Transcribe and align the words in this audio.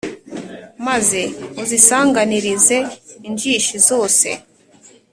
Maze 0.87 1.21
uzisanganirize 1.61 2.77
injishi 3.27 3.75
zose 3.87 4.27